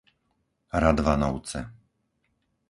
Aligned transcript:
Radvanovce 0.83 1.59